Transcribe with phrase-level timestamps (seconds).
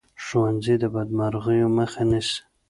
[0.25, 2.39] ښوونځی د بدمرغیو مخه نیسي